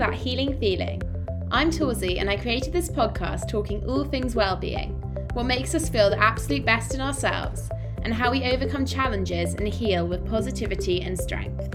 [0.00, 1.02] That Healing Feeling.
[1.50, 4.92] I'm Torsey and I created this podcast talking all things well-being,
[5.34, 7.68] what makes us feel the absolute best in ourselves,
[8.00, 11.74] and how we overcome challenges and heal with positivity and strength.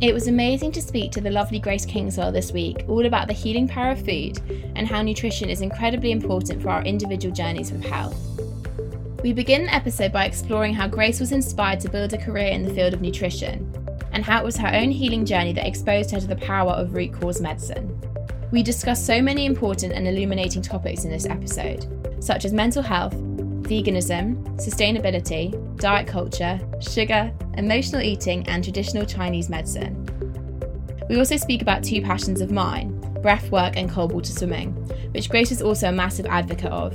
[0.00, 3.34] It was amazing to speak to the lovely Grace Kingswell this week, all about the
[3.34, 4.40] healing power of food
[4.74, 8.20] and how nutrition is incredibly important for our individual journeys with health.
[9.22, 12.64] We begin the episode by exploring how Grace was inspired to build a career in
[12.64, 13.83] the field of nutrition
[14.14, 16.94] and how it was her own healing journey that exposed her to the power of
[16.94, 18.00] root cause medicine.
[18.52, 23.14] We discuss so many important and illuminating topics in this episode, such as mental health,
[23.64, 30.00] veganism, sustainability, diet culture, sugar, emotional eating, and traditional Chinese medicine.
[31.08, 34.72] We also speak about two passions of mine breath work and cold water swimming,
[35.12, 36.94] which Grace is also a massive advocate of.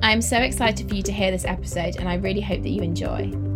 [0.00, 2.68] I am so excited for you to hear this episode, and I really hope that
[2.68, 3.49] you enjoy.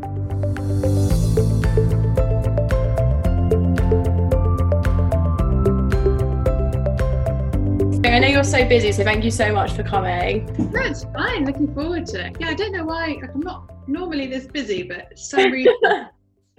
[8.14, 10.46] I know you're so busy, so thank you so much for coming.
[10.70, 11.44] That's fine.
[11.44, 12.36] Looking forward to it.
[12.38, 13.18] Yeah, I don't know why.
[13.20, 16.10] Like, I'm not normally this busy, but some reason, the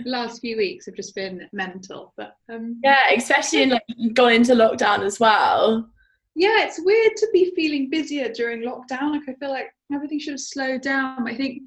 [0.03, 2.13] last few weeks have just been mental.
[2.17, 3.83] But um, yeah, especially in like
[4.13, 5.89] gone into lockdown as well.
[6.35, 9.11] Yeah, it's weird to be feeling busier during lockdown.
[9.11, 11.25] Like I feel like everything should have slowed down.
[11.25, 11.61] I think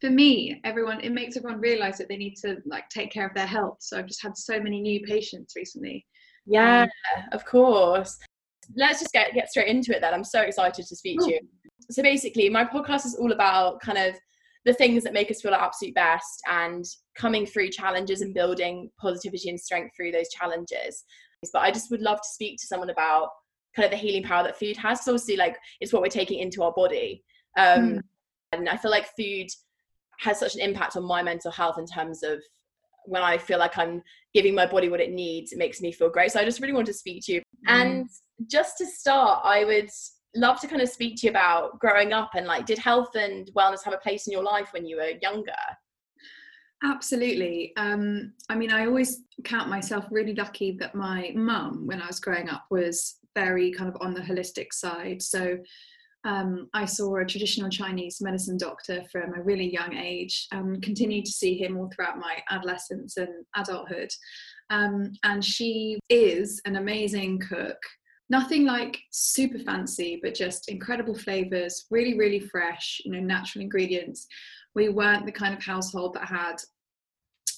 [0.00, 3.34] for me, everyone it makes everyone realise that they need to like take care of
[3.34, 3.76] their health.
[3.80, 6.06] So I've just had so many new patients recently.
[6.46, 8.18] Yeah, um, of course
[8.76, 10.14] let's just get get straight into it then.
[10.14, 11.40] I'm so excited to speak to you.
[11.90, 14.14] So basically, my podcast is all about kind of
[14.64, 16.84] the things that make us feel our absolute best and
[17.16, 21.04] coming through challenges and building positivity and strength through those challenges.
[21.52, 23.30] But I just would love to speak to someone about
[23.74, 25.04] kind of the healing power that food has.
[25.04, 27.24] So obviously, like it's what we're taking into our body,
[27.56, 28.00] um, mm.
[28.52, 29.48] and I feel like food
[30.20, 32.42] has such an impact on my mental health in terms of
[33.06, 34.02] when I feel like I'm
[34.34, 36.32] giving my body what it needs, it makes me feel great.
[36.32, 37.40] So I just really want to speak to you.
[37.40, 37.44] Mm.
[37.68, 38.08] And
[38.46, 39.90] just to start, I would
[40.36, 43.50] love to kind of speak to you about growing up and like, did health and
[43.56, 45.52] wellness have a place in your life when you were younger?
[46.82, 47.72] Absolutely.
[47.76, 52.20] Um, I mean, I always count myself really lucky that my mum, when I was
[52.20, 55.20] growing up, was very kind of on the holistic side.
[55.20, 55.58] So
[56.24, 61.24] um, I saw a traditional Chinese medicine doctor from a really young age, um, continued
[61.24, 64.10] to see him all throughout my adolescence and adulthood.
[64.68, 67.78] Um, and she is an amazing cook
[68.30, 74.26] nothing like super fancy, but just incredible flavors, really, really fresh, you know, natural ingredients.
[74.74, 76.56] We weren't the kind of household that had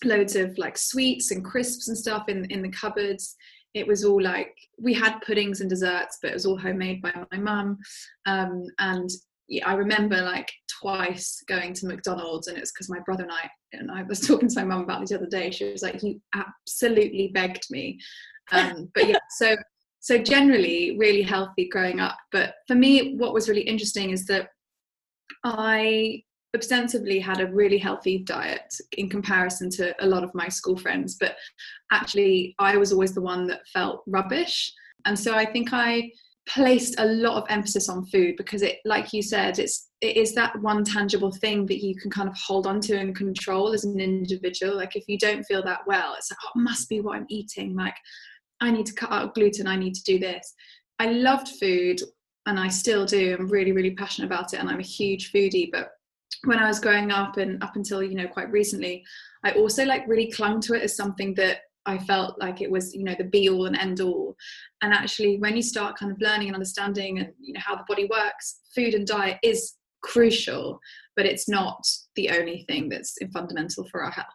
[0.02, 3.36] loads of like sweets and crisps and stuff in, in the cupboards.
[3.74, 7.12] It was all like we had puddings and desserts, but it was all homemade by
[7.30, 7.78] my mum.
[8.26, 9.08] Um, and
[9.48, 13.50] yeah, I remember like twice going to McDonald's, and it's because my brother and I
[13.72, 15.50] and I was talking to my mum about this the other day.
[15.50, 17.98] She was like, "You absolutely begged me."
[18.50, 19.56] Um, but yeah, so
[20.02, 24.48] so generally really healthy growing up but for me what was really interesting is that
[25.44, 26.20] i
[26.54, 31.16] ostensibly had a really healthy diet in comparison to a lot of my school friends
[31.18, 31.36] but
[31.90, 34.72] actually i was always the one that felt rubbish.
[35.04, 36.10] And so i think i
[36.48, 40.34] placed a lot of emphasis on food because it like you said it's it is
[40.34, 43.84] that one tangible thing that you can kind of hold on to and control as
[43.84, 44.76] an individual.
[44.76, 47.26] Like if you don't feel that well it's like oh it must be what i'm
[47.28, 47.76] eating.
[47.76, 47.94] Like
[48.60, 49.68] i need to cut out gluten.
[49.68, 50.52] I need to do this.
[50.98, 52.00] I loved food
[52.46, 53.36] and i still do.
[53.38, 55.92] I'm really really passionate about it and i'm a huge foodie but
[56.44, 59.04] when i was growing up and up until you know quite recently
[59.44, 62.94] i also like really clung to it as something that I felt like it was,
[62.94, 64.36] you know, the be all and end all.
[64.82, 67.84] And actually, when you start kind of learning and understanding and you know how the
[67.88, 70.78] body works, food and diet is crucial,
[71.16, 71.84] but it's not
[72.16, 74.26] the only thing that's fundamental for our health.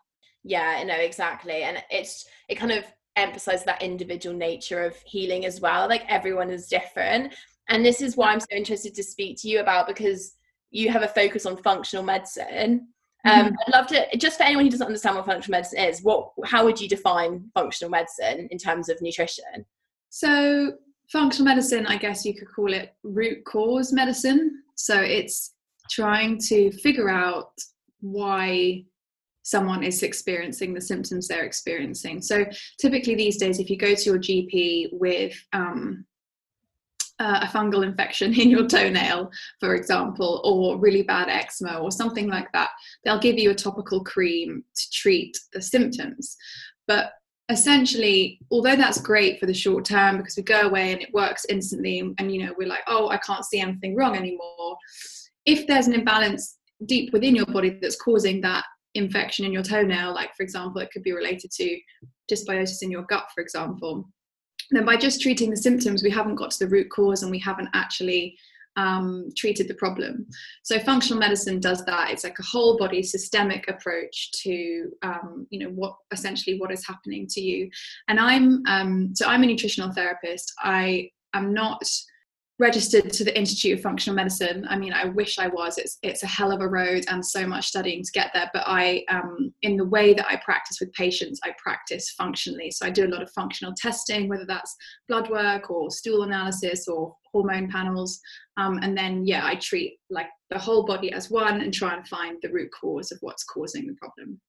[0.43, 1.63] Yeah, no, exactly.
[1.63, 2.83] And it's it kind of
[3.15, 5.87] emphasizes that individual nature of healing as well.
[5.87, 7.33] Like everyone is different.
[7.69, 10.33] And this is why I'm so interested to speak to you about because
[10.71, 12.87] you have a focus on functional medicine
[13.27, 13.55] um, mm-hmm.
[13.67, 16.63] I'd love to, just for anyone who doesn't understand what functional medicine is, what, how
[16.63, 19.65] would you define functional medicine in terms of nutrition?
[20.09, 20.73] So,
[21.11, 24.63] functional medicine, I guess you could call it root cause medicine.
[24.75, 25.53] So, it's
[25.89, 27.51] trying to figure out
[27.99, 28.85] why
[29.43, 32.21] someone is experiencing the symptoms they're experiencing.
[32.21, 32.45] So,
[32.79, 36.05] typically these days, if you go to your GP with um,
[37.19, 42.27] uh, a fungal infection in your toenail, for example, or really bad eczema or something
[42.27, 42.69] like that,
[43.03, 46.37] they'll give you a topical cream to treat the symptoms.
[46.87, 47.13] But
[47.49, 51.45] essentially, although that's great for the short term because we go away and it works
[51.49, 54.77] instantly, and you know, we're like, oh, I can't see anything wrong anymore.
[55.45, 60.13] If there's an imbalance deep within your body that's causing that infection in your toenail,
[60.13, 61.79] like for example, it could be related to
[62.31, 64.09] dysbiosis in your gut, for example
[64.71, 67.39] then by just treating the symptoms, we haven't got to the root cause and we
[67.39, 68.37] haven't actually
[68.77, 70.27] um, treated the problem.
[70.63, 72.11] So functional medicine does that.
[72.11, 76.85] It's like a whole body systemic approach to um, you know what essentially what is
[76.85, 77.69] happening to you.
[78.07, 80.53] And I'm um, so I'm a nutritional therapist.
[80.59, 81.83] I am not
[82.59, 84.65] registered to the Institute of Functional Medicine.
[84.67, 85.77] I mean, I wish I was.
[85.77, 88.49] It's it's a hell of a road and so much studying to get there.
[88.53, 92.71] But I, um, in the way that I practice with patients, I practice functionally.
[92.71, 94.75] So I do a lot of functional testing, whether that's
[95.07, 98.19] blood work or stool analysis or hormone panels,
[98.57, 102.07] um, and then yeah, I treat like the whole body as one and try and
[102.07, 104.39] find the root cause of what's causing the problem.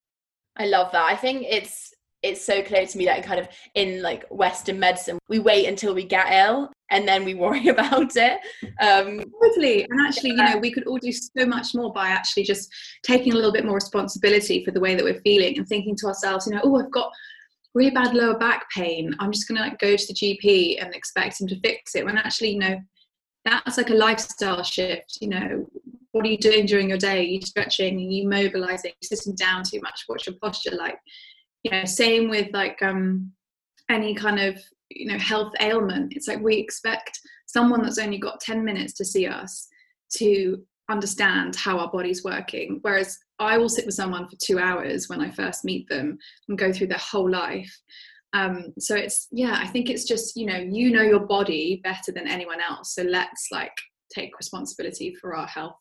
[0.57, 1.05] I love that.
[1.05, 5.19] I think it's it's so clear to me that kind of in like western medicine
[5.29, 8.41] we wait until we get ill and then we worry about it.
[8.81, 9.87] Um totally.
[9.89, 12.69] And actually you know we could all do so much more by actually just
[13.05, 16.07] taking a little bit more responsibility for the way that we're feeling and thinking to
[16.07, 17.11] ourselves you know oh i've got
[17.75, 19.15] really bad lower back pain.
[19.19, 22.05] I'm just going to like go to the gp and expect him to fix it.
[22.05, 22.79] When actually you know
[23.45, 25.67] that's like a lifestyle shift you know.
[26.13, 27.19] What are you doing during your day?
[27.19, 27.97] Are you stretching?
[27.97, 28.93] Are you mobilizing?
[29.03, 30.05] Sitting down too much?
[30.07, 30.99] What's your posture like?
[31.63, 33.33] You know same with like um
[33.89, 34.59] any kind of
[34.91, 39.05] you know health ailment it's like we expect someone that's only got 10 minutes to
[39.05, 39.69] see us
[40.17, 42.79] to understand how our body's working.
[42.83, 46.19] Whereas i will sit with someone for two hours when i first meet them
[46.49, 47.73] and go through their whole life.
[48.35, 52.13] Um, so it's yeah i think it's just you know you know your body better
[52.13, 52.95] than anyone else.
[52.95, 53.77] So let's like
[54.13, 55.79] take responsibility for our health.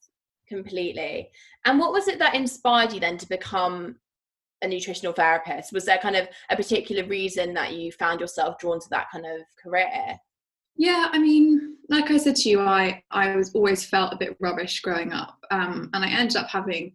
[0.48, 1.30] Completely.
[1.66, 3.98] And what was it that inspired you then to become
[4.62, 5.74] a nutritional therapist.
[5.74, 9.26] Was there kind of a particular reason that you found yourself drawn to that kind
[9.26, 10.20] of career?
[10.80, 14.38] Yeah i mean like i said to you i i was always felt a bit
[14.40, 16.94] rubbish growing up um, and i ended up having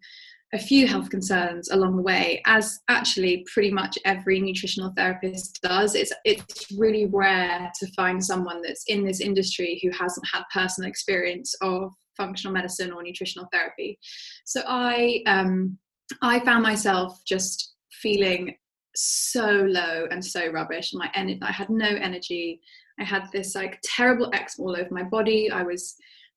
[0.54, 5.94] a few health concerns along the way as actually pretty much every nutritional therapist does.
[5.94, 10.90] It's it's really rare to find someone that's in this industry who hasn't had personal
[10.90, 13.98] experience of functional medicine or nutritional therapy.
[14.44, 15.78] So i um,
[16.20, 18.56] I found myself just feeling
[18.94, 20.92] so low and so rubbish.
[20.92, 22.60] My energy, I had no energy.
[23.00, 25.50] I had this like terrible eczema all over my body.
[25.50, 25.96] I was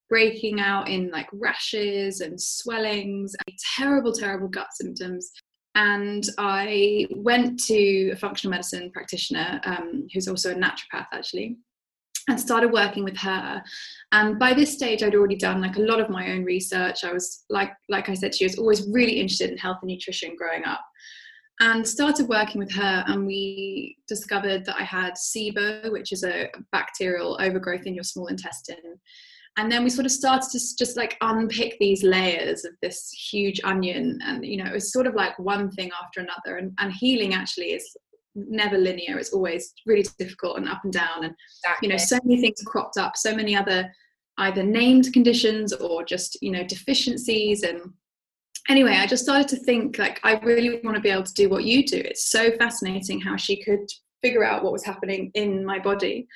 [0.10, 5.32] breaking out in like rashes and swellings, and terrible, terrible gut symptoms.
[5.74, 11.58] And I went to a functional medicine practitioner um, who's also a naturopath, actually
[12.28, 13.64] and started working with her.
[14.12, 17.04] And by this stage i'd already done like a lot of my own research.
[17.04, 20.36] I was like like i said she was always really interested in health and nutrition
[20.36, 20.82] growing up.
[21.62, 26.50] And started working with her and we discovered that i had sibo which is a
[26.72, 29.00] bacterial overgrowth in your small intestine.
[29.58, 33.62] And then we sort of started to just like unpick these layers of this huge
[33.64, 36.58] onion and you know it was sort of like one thing after another.
[36.58, 37.96] And, and healing actually is
[38.36, 39.18] never linear.
[39.18, 41.88] It's always really difficult and up and down and exactly.
[41.88, 43.90] you know so many things cropped up so many other
[44.38, 47.80] either named conditions or just you know deficiencies and
[48.70, 51.50] anyway i just started to think like i really want to be able to do
[51.50, 51.98] what you do.
[51.98, 53.88] It's so fascinating how she could
[54.22, 56.28] figure out what was happening in my body.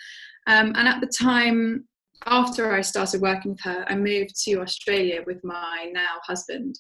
[0.48, 1.88] Um, and at the time
[2.26, 6.78] after I started working with her, I moved to Australia with my now husband,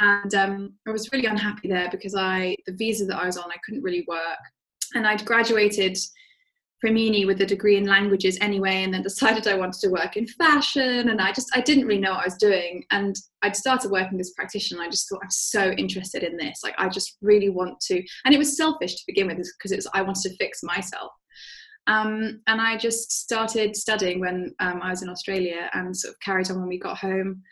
[0.00, 3.50] and um, I was really unhappy there because I the visa that I was on
[3.50, 4.38] I couldn't really work,
[4.94, 5.98] and I'd graduated
[6.80, 10.16] from uni with a degree in languages anyway and then decided I wanted to work
[10.16, 12.84] in fashion and I just I didn't really know what I was doing.
[12.90, 16.60] And I'd started working as a practitioner I just thought I'm so interested in this.
[16.62, 19.76] Like I just really want to and it was selfish to begin with because it
[19.76, 21.12] was I wanted to fix myself
[21.88, 26.20] um, and I just started studying when um, I was in Australia and sort of
[26.20, 27.42] carried on when we got home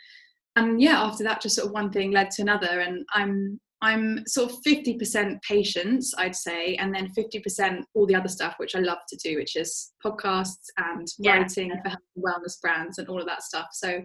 [0.56, 4.26] and yeah after that just sort of one thing led to another and I'm I'm
[4.26, 8.80] sort of 50% patience, I'd say, and then 50% all the other stuff, which I
[8.80, 11.36] love to do, which is podcasts and yeah.
[11.36, 13.68] writing for health and wellness brands and all of that stuff.
[13.72, 14.02] So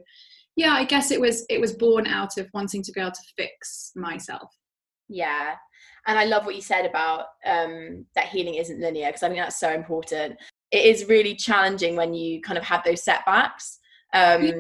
[0.58, 3.34] yeah, I guess it was it was born out of wanting to be able to
[3.38, 4.52] fix myself.
[5.12, 5.56] Yeah.
[6.08, 9.40] And I love what you said about um, that healing isn't linear because I think
[9.40, 10.38] that's so important.
[10.72, 13.80] It is really challenging when you kind of have those setbacks
[14.14, 14.54] um, yeah.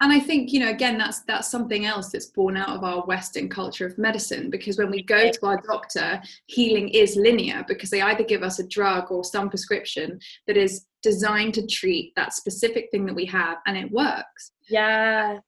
[0.00, 3.04] and I think you know again that's that's something else that's born out of our
[3.04, 7.90] Western culture of medicine because when we go to our doctor, healing is linear because
[7.90, 12.32] they either give us a drug or some prescription that is designed to treat that
[12.32, 14.52] specific thing that we have, and it works.
[14.68, 15.38] Yeah.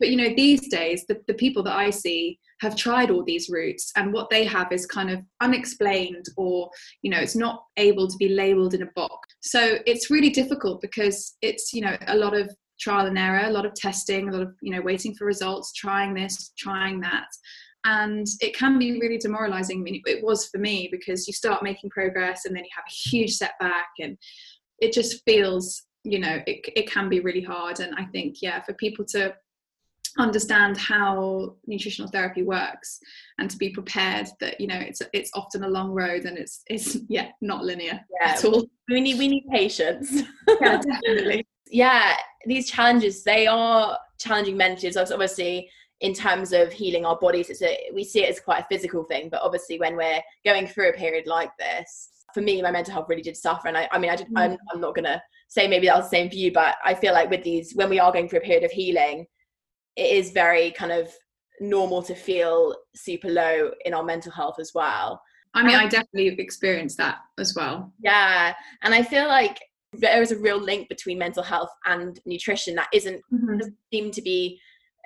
[0.00, 3.48] But you know these days the, the people that I see have tried all these
[3.48, 6.70] routes and what they have is kind of unexplained or
[7.02, 10.80] you know it's not able to be labeled in a box so it's really difficult
[10.80, 14.32] because it's you know a lot of trial and error, a lot of testing, a
[14.32, 17.26] lot of you know waiting for results, trying this, trying that,
[17.84, 19.78] and it can be really demoralizing.
[19.78, 22.84] I mean, it was for me because you start making progress and then you have
[22.88, 24.16] a huge setback, and
[24.78, 27.80] it just feels you know it it can be really hard.
[27.80, 29.34] And I think yeah, for people to
[30.18, 32.98] understand how nutritional therapy works
[33.38, 36.62] and to be prepared that you know it's it's often a long road and it's
[36.66, 40.22] it's yeah not linear yeah, at all we need we need patience
[40.60, 44.92] yeah definitely yeah, these challenges they are challenging mentally.
[44.92, 48.64] So obviously, in terms of healing our bodies, it's a we see it as quite
[48.64, 49.28] a physical thing.
[49.30, 53.06] But obviously, when we're going through a period like this, for me, my mental health
[53.08, 53.68] really did suffer.
[53.68, 54.38] And I, I mean, I did, mm.
[54.38, 57.12] I'm, I'm not gonna say maybe that was the same for you, but I feel
[57.12, 59.26] like with these, when we are going through a period of healing,
[60.00, 61.12] it is very kind of
[61.60, 65.22] normal to feel super low in our mental health as well.
[65.52, 67.92] I mean, I definitely experienced that as well.
[68.02, 68.54] Yeah.
[68.82, 69.58] And I feel like
[69.92, 73.58] there is a real link between mental health and nutrition that isn't mm-hmm.
[73.58, 74.58] doesn't seem to be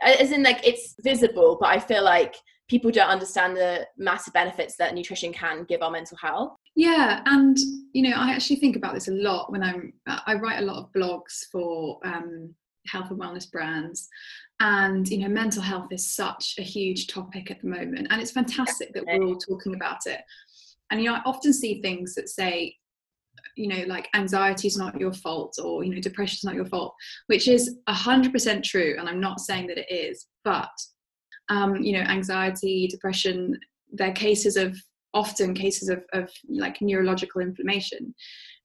[0.03, 2.35] as in like it's visible but i feel like
[2.69, 7.57] people don't understand the massive benefits that nutrition can give our mental health yeah and
[7.95, 9.91] you know i actually think about this a lot when i'm
[10.27, 12.55] i write a lot of blogs for um,
[12.87, 14.09] health and wellness brands.
[14.61, 18.31] And you know mental health is such a huge topic at the moment and it's
[18.31, 20.21] fantastic that we're all talking about it.
[20.91, 22.77] And you know i often see things that say
[23.57, 26.67] you know like anxiety is not your fault or you know depression is not your
[26.67, 26.95] fault
[27.27, 30.71] which is 100% true and i'm not saying that it is but
[31.51, 33.59] um, you know anxiety depression
[33.93, 34.77] they're cases of
[35.13, 38.15] often cases of, of like neurological inflammation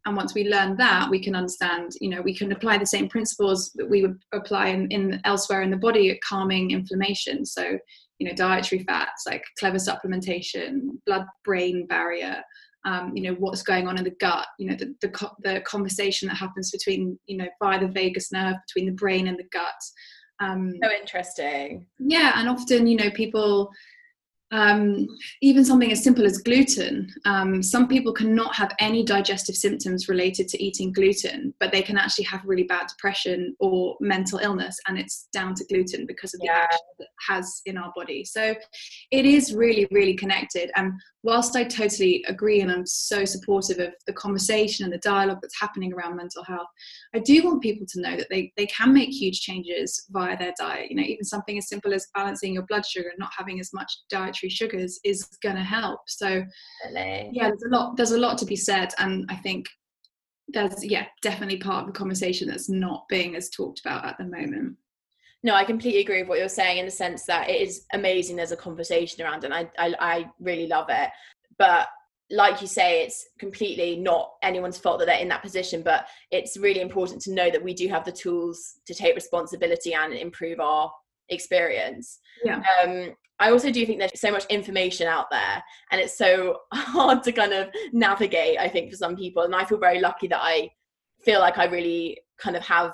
[0.06, 3.10] and once we learn that we can understand you know we can apply the same
[3.10, 7.46] principles that we would apply in, in elsewhere in the body at calming inflammation.
[7.46, 7.78] So
[8.20, 12.44] you know dietary fats like clever supplementation blood brain barrier
[12.86, 16.28] um, you know what's going on in the gut you know the, the, the conversation
[16.28, 19.74] that happens between you know via the vagus nerve between the brain and the gut.
[20.42, 21.86] Um, so interesting.
[22.00, 23.72] Yeah and often you know people
[24.52, 25.08] um,
[25.42, 27.14] even something as simple as gluten.
[27.26, 31.98] Um, some people cannot have any digestive symptoms related to eating gluten, but they can
[31.98, 36.40] actually have really bad depression or mental illness, and it's down to gluten because of
[36.40, 36.64] the yeah.
[36.64, 38.24] action it has in our body.
[38.24, 38.56] So
[39.12, 40.72] it is really, really connected.
[40.76, 45.40] And whilst I totally agree and I'm so supportive of the conversation and the dialogue
[45.42, 46.68] that's happening around mental health,
[47.14, 50.54] I do want people to know that they, they can make huge changes via their
[50.58, 50.90] diet.
[50.90, 53.72] You know, even something as simple as balancing your blood sugar and not having as
[53.74, 56.02] much dietary sugars is going to help.
[56.08, 56.46] So,
[56.86, 57.30] really?
[57.34, 59.68] yeah, there's a lot there's a lot to be said, and I think
[60.54, 64.26] there's yeah definitely part of the conversation that's not being as talked about at the
[64.26, 64.76] moment
[65.44, 68.36] no i completely agree with what you're saying in the sense that it is amazing
[68.36, 71.10] there's a conversation around it and I, I, I really love it
[71.58, 71.88] but
[72.32, 76.58] like you say it's completely not anyone's fault that they're in that position but it's
[76.58, 80.60] really important to know that we do have the tools to take responsibility and improve
[80.60, 80.92] our
[81.30, 86.18] experience yeah um I also do think there's so much information out there and it's
[86.18, 89.44] so hard to kind of navigate, I think, for some people.
[89.44, 90.70] And I feel very lucky that I
[91.24, 92.94] feel like I really kind of have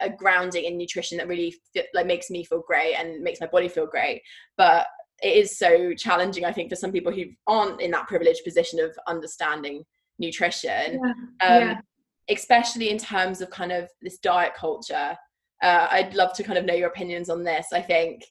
[0.00, 3.46] a grounding in nutrition that really fit, like makes me feel great and makes my
[3.46, 4.20] body feel great
[4.56, 4.86] but
[5.22, 8.78] it is so challenging i think for some people who aren't in that privileged position
[8.78, 9.82] of understanding
[10.18, 11.48] nutrition yeah.
[11.48, 11.80] Um, yeah.
[12.30, 15.16] especially in terms of kind of this diet culture.
[15.62, 17.68] Uh, I'd love to kind of know your opinions on this.
[17.72, 18.24] I think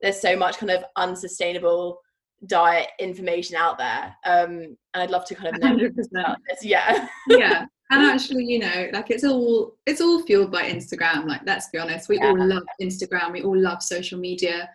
[0.00, 2.00] there's so much kind of unsustainable
[2.46, 5.92] diet information out there, um, and I'd love to kind of know 100%.
[6.12, 6.64] about this.
[6.64, 11.40] Yeah, yeah and actually you know like it's all it's all fueled by instagram like
[11.46, 12.28] let's be honest we Yeah.
[12.28, 14.68] all love instagram we all love social media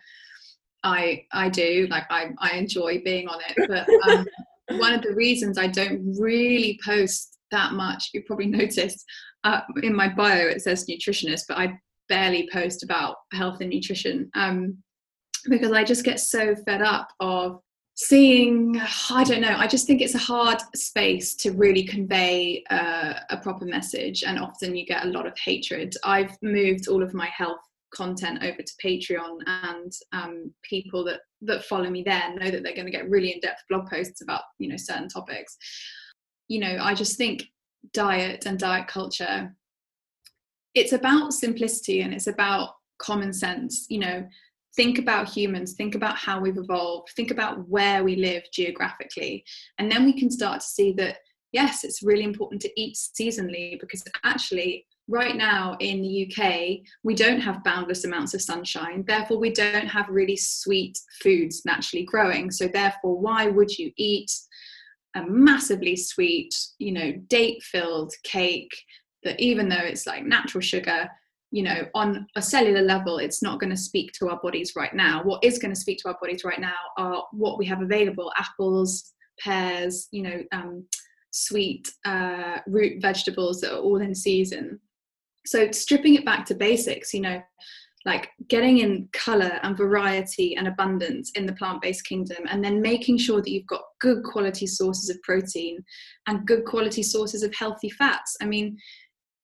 [0.82, 4.26] i i do like i, I enjoy being on it but um,
[4.80, 9.04] one of the reasons i don't really post that much you probably noticed
[9.44, 11.72] uh, in my bio it says nutritionist but i
[12.08, 14.76] barely post about health and nutrition um,
[15.48, 17.60] because i just get so fed up of
[17.96, 18.80] seeing
[19.10, 23.36] i don't know i just think it's a hard space to really convey uh, a
[23.36, 25.94] proper message and often you get a lot of hatred.
[26.04, 27.60] I've moved all of my health
[27.94, 32.74] content over to patreon and um, people that that follow me there know that they're
[32.74, 35.56] going to get really in-depth blog posts about you know certain topics.
[36.48, 37.44] You know i just think
[37.92, 39.54] diet and diet culture
[40.74, 44.26] it's about simplicity and it's about common sense you know
[44.76, 49.44] think about humans, think about how we've evolved, think about where we live geographically.
[49.78, 51.18] And then we can start to see that,
[51.52, 57.14] yes, it's really important to eat seasonally because actually, right now in the UK, we
[57.14, 59.04] don't have boundless amounts of sunshine.
[59.06, 62.50] Therefore, we don't have really sweet foods naturally growing.
[62.50, 64.32] So, therefore, why would you eat
[65.14, 68.72] a massively sweet, you know, date filled cake
[69.24, 71.08] that even though it's like natural sugar,
[71.54, 74.92] you know on a cellular level it's not going to speak to our bodies right
[74.92, 75.22] now.
[75.22, 78.32] What is going to speak to our bodies right now are what we have available
[78.36, 80.84] apples pears you know um,
[81.30, 84.80] sweet uh, root vegetables that are all in season.
[85.46, 87.40] So stripping it back to basics you know
[88.04, 93.16] like getting in color and variety and abundance in the plant-based kingdom and then making
[93.16, 95.82] sure that you've got good quality sources of protein
[96.26, 98.36] and good quality sources of healthy fats.
[98.42, 98.76] I mean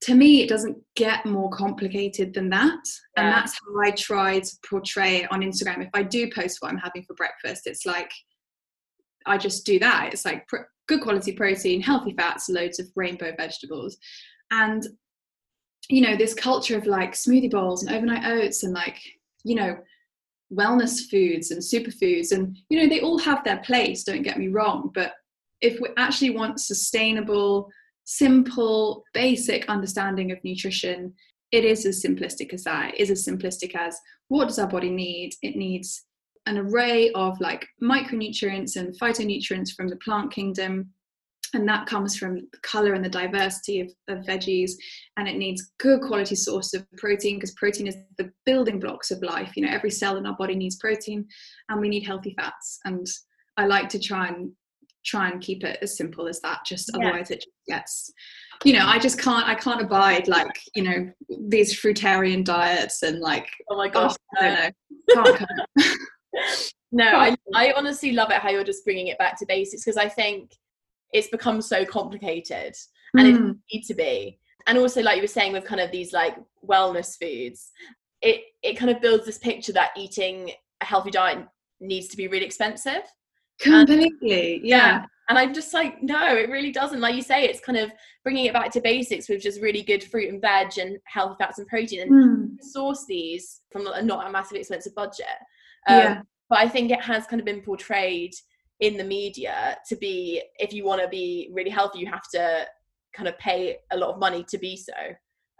[0.02, 2.80] to me it doesn't get more complicated than that.
[3.16, 5.83] And that's how i try to portray it on instagram.
[5.83, 8.11] If i do post what i'm having for breakfast it's like
[9.26, 10.11] i just do that.
[10.12, 13.99] It's like pr- good quality protein healthy fats loads of rainbow vegetables.
[14.50, 14.87] And
[15.89, 18.99] you know this culture of like smoothie bowls and overnight oats and like
[19.45, 19.76] you know
[20.52, 24.49] wellness foods and superfoods and you know they all have their place don't get me
[24.49, 24.91] wrong.
[24.95, 25.13] But
[25.60, 27.71] if we actually want sustainable
[28.04, 31.15] simple, basic understanding of nutrition,
[31.52, 32.95] it is as simplistic as that.
[32.95, 35.32] It is as simplistic as what does our body need?
[35.43, 36.04] It needs
[36.47, 40.91] an array of like micronutrients and phytonutrients from the plant kingdom.
[41.52, 44.71] And that comes from the color and the diversity of, of veggies.
[45.17, 49.23] And it needs good quality source of protein because protein is the building blocks of
[49.23, 49.56] life.
[49.56, 51.26] You know, every cell in our body needs protein
[51.69, 52.78] and we need healthy fats.
[52.84, 53.04] And
[53.56, 54.52] I like to try and
[55.04, 57.08] try and keep it as simple as that just Yeah.
[57.08, 58.13] otherwise it just gets
[58.65, 61.10] you know i just can't i can't abide like you know
[61.49, 64.15] these fruitarian diets and like Oh my oh, gosh.
[64.39, 64.54] i don't
[65.15, 65.60] know can't.
[66.93, 69.97] No, I, I honestly love it how you're just bringing it back to basics because
[69.97, 70.52] I think
[71.13, 72.75] it's become so complicated
[73.17, 74.41] and it Mm, doesn't need to be.
[74.67, 76.36] And also, like you were saying, with kind of these like
[76.69, 77.71] wellness foods,
[78.23, 81.47] it it kind of builds this picture that eating a healthy diet
[81.80, 83.02] needs to be really expensive.
[83.62, 87.00] Completely yeah And I'm just like, no, it really doesn't.
[87.00, 87.92] Like you say, it's kind of
[88.25, 91.58] bringing it back to basics with just really good fruit and veg and healthy fats
[91.60, 95.26] and protein and Mm, source these from a not a massively expensive budget.
[95.86, 98.32] Um, yeah but I think it has kind of been portrayed
[98.80, 102.66] in the media to be if you want to be really healthy, you have to
[103.12, 104.92] kind of pay a lot of money to be so.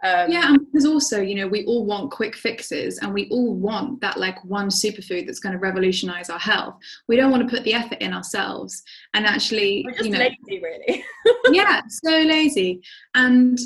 [0.03, 3.53] Um, yeah and because also you know we all want quick fixes and we all
[3.53, 6.75] want that like one superfood that's going to revolutionize our health
[7.07, 8.81] we don't want to put the effort in ourselves
[9.13, 11.05] and actually we're just you know lazy, really.
[11.51, 12.81] yeah, so lazy.
[13.13, 13.59] And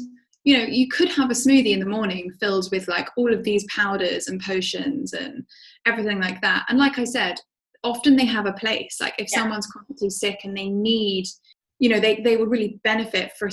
[0.43, 3.43] you know, you could have a smoothie in the morning filled with like all of
[3.43, 5.43] these powders and potions and
[5.87, 6.65] everything like that.
[6.69, 7.39] And like I said,
[7.83, 8.97] often they have a place.
[9.01, 9.39] Like if Yeah.
[9.39, 11.25] someone's chronically sick and they need,
[11.79, 13.49] you know, they they would really benefit for,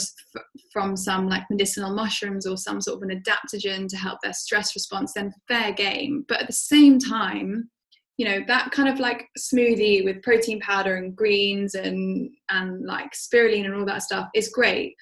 [0.73, 4.75] from some like medicinal mushrooms or some sort of an adaptogen to help their stress
[4.75, 5.13] response.
[5.15, 6.25] Then fair game.
[6.29, 7.69] But at the same time,
[8.19, 13.13] you know that kind of like smoothie with protein powder and greens and and like
[13.13, 14.95] spirulina and all that stuff is great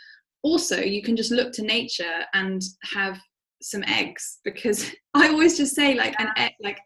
[0.42, 2.62] also you can just look to nature and
[2.94, 3.18] have
[3.60, 6.78] some eggs because i always just say like an egg like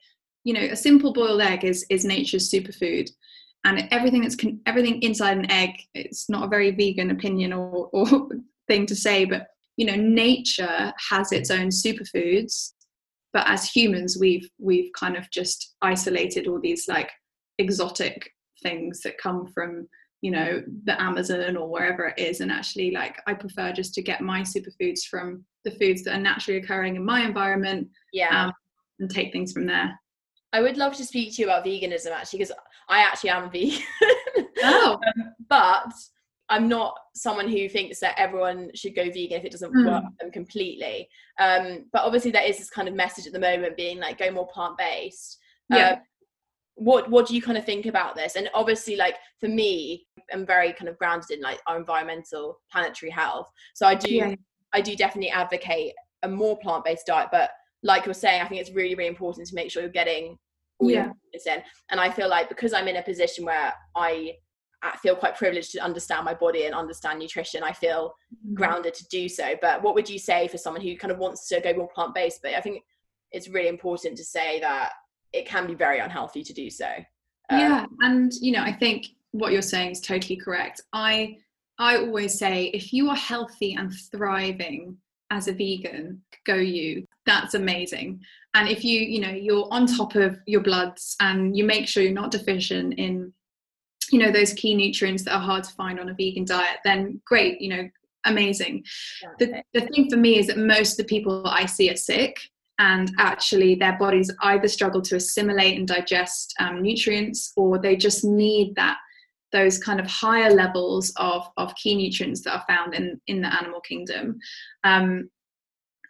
[0.44, 3.08] you know a simple boiled egg is is nature's superfood
[3.64, 7.88] and everything that's con- everything inside an egg it's not a very vegan opinion or,
[7.92, 8.28] or
[8.68, 9.46] thing to say but
[9.76, 12.72] you know nature has its own superfoods.
[13.32, 17.10] But as humans we've we've kind of just isolated all these like
[17.58, 18.30] exotic
[18.62, 19.88] things that come from
[20.22, 22.40] you know the amazon or wherever it is.
[22.40, 26.20] And actually like i prefer just to get my superfoods from the foods that are
[26.20, 28.46] naturally occurring in my environment Yeah.
[28.46, 28.52] um,
[29.00, 29.98] and take things from there
[30.54, 32.54] I would love to speak to you about veganism actually, because
[32.88, 33.82] I actually am a vegan.
[34.62, 35.92] oh Um, but
[36.48, 39.86] I'm not someone who thinks that everyone should go vegan if it doesn't Mm.
[39.86, 41.08] work for them completely.
[41.40, 44.30] Um, but obviously, there is this kind of message at the moment being like, go
[44.30, 45.38] more plant based.
[45.70, 46.00] Yeah.
[46.76, 48.36] what What do you kind of think about this?
[48.36, 53.10] And obviously, like for me, I'm very kind of grounded in like our environmental, planetary
[53.10, 53.50] health.
[53.74, 54.34] So I do, Yeah.
[54.72, 57.28] I do definitely advocate a more plant based diet.
[57.32, 57.50] But
[57.82, 60.38] like you're saying, I think it's really, really important to make sure you're getting
[60.80, 61.10] Yeah.
[61.32, 61.62] in.
[61.90, 64.34] And I feel like because I'm in a position where I
[65.02, 67.62] feel quite privileged to understand my body and understand nutrition.
[67.62, 68.54] I feel Mm-hmm.
[68.54, 69.54] grounded to do so.
[69.62, 72.14] But what would you say for someone who kind of wants to go more plant
[72.14, 72.40] based?
[72.42, 72.82] But I think
[73.30, 74.90] it's really important to say that
[75.32, 76.88] it can be very unhealthy to do so.
[77.50, 81.36] Um, yeah and you know i think what you're saying is totally correct i
[81.78, 84.96] i always say if you are healthy and thriving
[85.30, 88.20] as a vegan go you that's amazing.
[88.54, 92.02] And if you you know you're on top of your bloods and you make sure
[92.02, 93.32] you're not deficient in
[94.10, 97.20] you know those key nutrients that are hard to find on a vegan diet then
[97.26, 97.88] great you know
[98.24, 98.84] amazing.
[99.38, 102.38] The, the thing for me is that most of the people I see are sick
[102.78, 108.24] and actually their bodies either struggle to assimilate and digest um, nutrients or they just
[108.24, 108.98] need that
[109.52, 113.54] those kind of higher levels of, of key nutrients that are found in, in the
[113.54, 114.36] animal kingdom.
[114.82, 115.30] Um,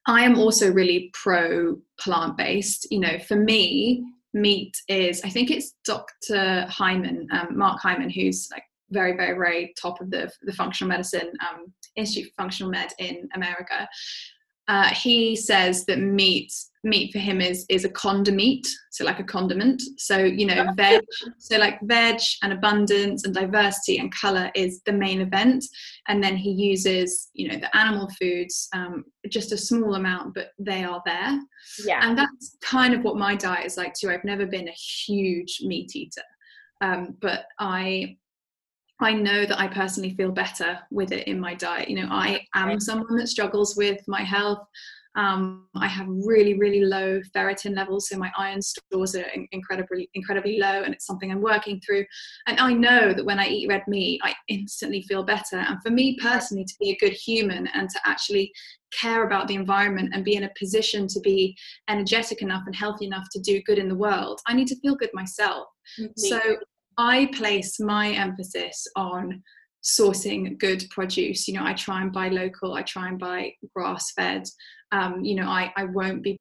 [0.07, 2.87] I am also really pro plant based.
[2.91, 6.67] You know, for me, meat is, I think it's Dr.
[6.69, 11.33] Hyman, um, Mark Hyman, who's like very, very, very top of the, the functional medicine
[11.41, 13.89] um, Institute for Functional Med in America.
[14.69, 16.53] Uh, he says that meat
[16.85, 19.83] meat for him is is a condiment, so like a condiment.
[19.97, 21.01] So you know, veg,
[21.39, 25.65] so like veg and abundance and diversity and color is the main event,
[26.09, 30.51] and then he uses you know the animal foods, um, just a small amount, but
[30.59, 31.41] they are there,
[31.85, 32.01] yeah.
[32.03, 34.11] and that's kind of what my diet is like too.
[34.11, 34.73] I've never been a
[35.07, 36.23] huge meat eater,
[36.81, 38.17] um, but I
[39.01, 41.89] I know that I personally feel better with it in my diet.
[41.91, 44.67] You know, I am someone that struggles with my health.
[45.17, 50.59] Um, I have really, really low ferritin levels, so my iron stores are incredibly, incredibly
[50.59, 52.05] low, and it's something I'm working through.
[52.49, 55.57] And I know that when I eat red meat, I instantly feel better.
[55.57, 58.53] And for me personally, to be a good human and to actually
[58.93, 61.57] care about the environment and be in a position to be
[61.89, 64.97] energetic enough and healthy enough to do good in the world, I need to feel
[64.97, 65.67] good myself.
[66.17, 66.41] So
[66.99, 69.43] I place my emphasis on
[69.83, 71.49] sourcing good produce.
[71.49, 74.45] You know, I try and buy local, I try and buy grass fed.
[74.93, 76.39] Um, you know, I, I won't be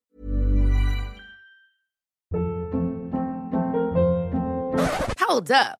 [5.19, 5.79] Hold up.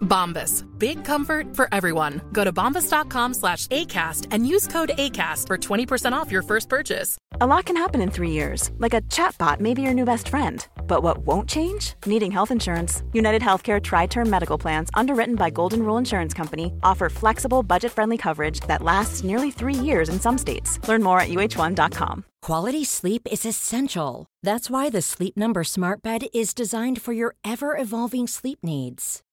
[0.00, 0.64] Bombas.
[0.78, 2.20] Big comfort for everyone.
[2.32, 7.16] Go to bombas.com slash ACAST and use code ACAST for 20% off your first purchase.
[7.40, 10.28] A lot can happen in three years, like a chatbot may be your new best
[10.28, 10.66] friend.
[10.86, 11.94] But what won't change?
[12.06, 13.02] Needing health insurance.
[13.12, 17.92] United Healthcare Tri Term Medical Plans, underwritten by Golden Rule Insurance Company, offer flexible, budget
[17.92, 20.78] friendly coverage that lasts nearly three years in some states.
[20.88, 22.24] Learn more at uh1.com.
[22.42, 24.26] Quality sleep is essential.
[24.42, 29.22] That's why the Sleep Number Smart Bed is designed for your ever evolving sleep needs.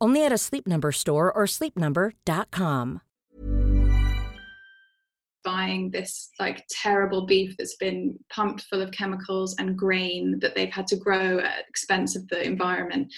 [0.00, 3.00] Only at a Sleep Number store or sleepnumber.com.
[5.44, 10.72] buying this like terrible beef that's been pumped full of chemicals and grain that they've
[10.72, 13.10] had to grow at expense of the environment.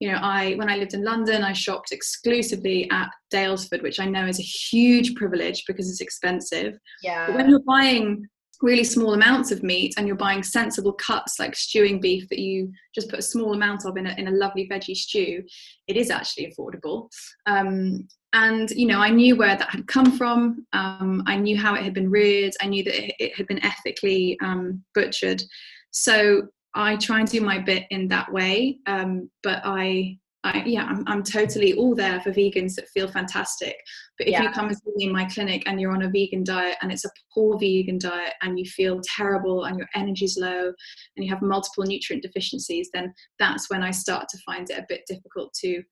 [0.00, 4.04] You know i when i lived in london i shopped exclusively at Daylesford, which i
[4.04, 6.78] know is a huge privilege because it's expensive.
[7.02, 7.28] Yeah.
[7.28, 8.26] But when you're buying
[8.60, 12.72] really small amounts of meat and you're buying sensible cuts like stewing beef that you
[12.94, 15.42] just put a small amount of in a, in a lovely veggie stew
[15.86, 17.08] it is actually affordable.
[17.46, 20.66] Um, and you know i knew where that had come from.
[20.72, 22.52] Um, i knew how it had been reared.
[22.60, 25.42] I knew that it, it had been ethically um, butchered.
[25.90, 28.78] So i try and do my bit in that way.
[28.86, 33.76] Um, but i I, yeah, I'm, I'm totally all there for vegans that feel fantastic.
[34.18, 34.42] But if Yeah.
[34.42, 36.90] you come and see me in my clinic and you're on a vegan diet and
[36.90, 40.72] it's a poor vegan diet and you feel terrible and your energy's low
[41.16, 44.86] and you have multiple nutrient deficiencies, then that's when I start to find it a
[44.88, 45.82] bit difficult to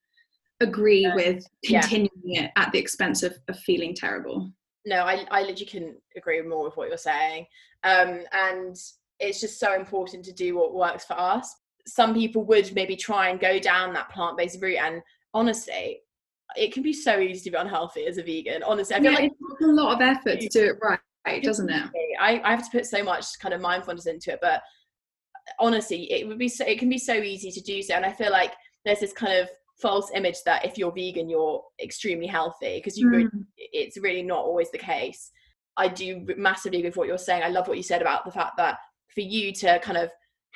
[0.60, 1.80] agree with yeah.
[1.80, 4.50] continuing it at the expense of, of feeling terrible.
[4.86, 7.46] no I, I literally couldn't agree more with what you're saying
[7.84, 8.74] um, and
[9.20, 11.54] it's just so important to do what works for us
[11.86, 15.02] some people would maybe try and go down that plant-based route and
[15.34, 16.00] honestly
[16.56, 19.18] it can be so easy to be unhealthy as a vegan honestly i feel Yeah,
[19.18, 20.76] like it takes a lot of effort to do it
[21.26, 21.82] right, doesn't it?
[22.20, 24.62] I, I have to put so much kind of mindfulness into it but
[25.58, 28.12] honestly it would be so it can be so easy to do so and i
[28.12, 28.52] feel like
[28.84, 29.48] there's this kind of
[29.80, 33.44] false image that if you're vegan you're extremely healthy because you really, Mm.
[33.56, 35.30] it's really not always the case
[35.76, 38.30] i do massively agree with what you're saying i love what you said about the
[38.30, 38.78] fact that
[39.14, 40.10] for you to kind of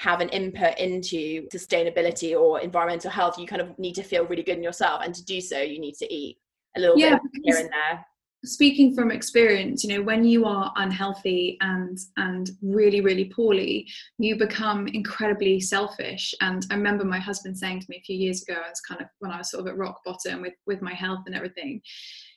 [0.07, 4.43] have an input into sustainability or environmental health you kind of need to feel really
[4.43, 5.03] good in yourself.
[5.05, 6.39] And to do so you need to eat
[6.77, 7.97] a little Yeah, bit here and there.
[8.43, 13.87] speaking from experience you know when you are unhealthy and and really really poorly
[14.19, 16.25] you become incredibly selfish.
[16.41, 19.09] And i remember my husband saying to me a few years ago it's kind of
[19.19, 21.83] when i was sort of at rock bottom with with my health and everything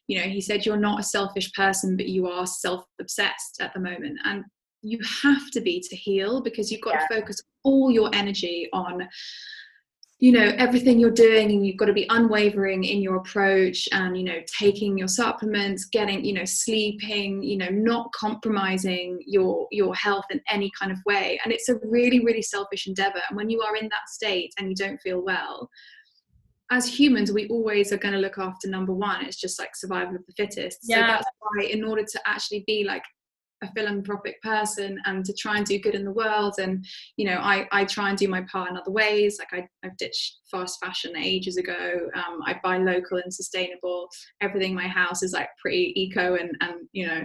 [0.10, 3.80] you know he said you're not a selfish person but you are self-obsessed at the
[3.80, 4.18] moment.
[4.26, 4.44] And
[4.86, 7.08] you have to be to heal because you've got Yeah.
[7.08, 9.08] to focus all your energy on
[10.24, 14.18] you know everything you're doing and you've got to be unwavering in your approach and
[14.18, 19.94] you know taking your supplements getting you know sleeping you know not compromising your your
[19.96, 21.38] health in any kind of way.
[21.44, 23.22] And it's a really really selfish endeavor.
[23.30, 25.70] And when you are in that state and you don't feel well
[26.72, 29.26] as humans we always are going to look after number one.
[29.26, 30.80] It's just like survival of the fittest.
[30.84, 30.96] Yeah.
[30.96, 33.04] so that's why in order to actually be like
[33.64, 36.56] a philanthropic person and to try and do good in the world.
[36.60, 36.86] And
[37.18, 39.40] you know i i try and do my part in other ways.
[39.40, 42.08] Like I, i've ditched fast fashion ages ago.
[42.16, 44.08] Um, i buy local and sustainable.
[44.42, 47.24] Everything in my house is like pretty eco and and you know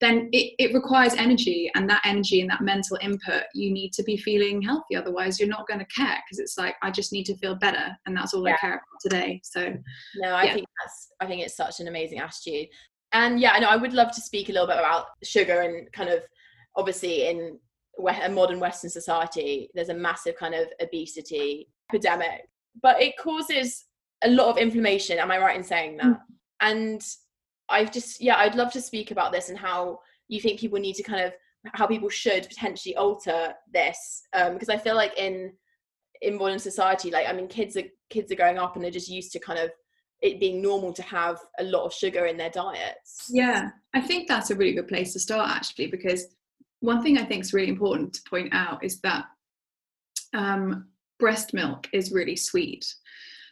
[0.00, 1.70] then it, it requires energy.
[1.74, 4.96] And that energy and that mental input you need to be feeling healthy.
[4.96, 7.96] Otherwise you're not going to care because it's like i just need to feel better.
[8.06, 8.54] And that's all Yeah.
[8.54, 9.40] i care about today.
[9.44, 9.74] So
[10.16, 10.54] No, I Yeah.
[10.54, 12.68] think that's I think it's such an amazing attitude.
[13.12, 15.90] And yeah, I know I would love to speak a little bit about sugar and
[15.92, 16.22] kind of
[16.76, 17.58] obviously in
[17.98, 22.48] a modern Western society, there's a massive kind of obesity epidemic,
[22.82, 23.86] but it causes
[24.22, 25.18] a lot of inflammation.
[25.18, 26.06] Am I right in saying that?
[26.06, 26.18] Mm.
[26.60, 27.02] And
[27.68, 30.94] I've just yeah, I'd love to speak about this and how you think people need
[30.94, 31.32] to kind of
[31.74, 35.52] how people should potentially alter this um, because I feel like in
[36.20, 39.08] in modern society, like I mean, kids are kids are growing up and they're just
[39.08, 39.70] used to kind of
[40.20, 43.26] it being normal to have a lot of sugar in their diets.
[43.30, 46.26] Yeah, I think that's a really good place to start actually, because
[46.80, 49.26] one thing I think is really important to point out is that
[50.34, 52.86] um, breast milk is really sweet.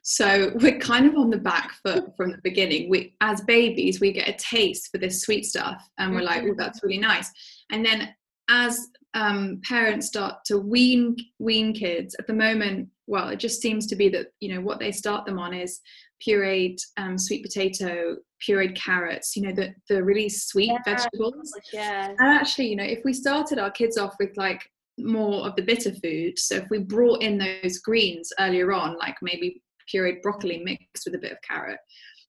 [0.02, 2.88] So we're kind of on the back foot from the beginning.
[2.88, 6.55] We, as babies, we get a taste for this sweet stuff, and we're like, "Oh,
[6.57, 7.31] that's really nice."
[7.72, 8.14] And then,
[8.48, 13.87] as um, parents start to wean wean kids, at the moment, well, it just seems
[13.87, 15.81] to be that you know what they start them on is
[16.26, 19.35] pureed um, sweet potato, pureed carrots.
[19.35, 20.94] You know, the the really sweet Yeah.
[20.94, 21.52] vegetables.
[21.72, 22.09] Yeah.
[22.18, 24.61] And actually, you know, if we started our kids off with like
[24.98, 29.16] more of the bitter food, so if we brought in those greens earlier on, like
[29.22, 31.79] maybe pureed broccoli mixed with a bit of carrot,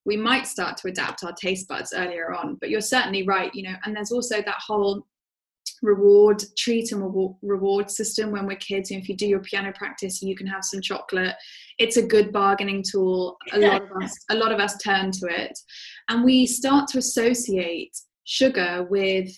[0.06, 2.56] we might start to adapt our taste buds earlier on.
[2.62, 5.06] But you're certainly right, you know, and there's also that whole
[5.82, 7.02] reward treat and
[7.42, 8.92] reward, system when we're kids.
[8.92, 11.36] And if you do your piano practice you can have some chocolate.
[11.78, 13.38] It's a good bargaining tool.
[13.54, 15.58] A lot of us a lot of us turn to it.
[16.10, 19.30] And we start to associate sugar with